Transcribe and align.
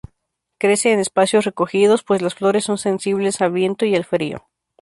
Crece 0.57 0.93
en 0.93 0.99
espacios 0.99 1.45
recogidos, 1.45 2.01
pues 2.03 2.23
las 2.23 2.33
flores 2.33 2.63
son 2.63 2.79
sensibles 2.79 3.39
al 3.39 3.51
viento 3.51 3.85
y 3.85 3.95
al 3.95 4.03
frío. 4.03 4.47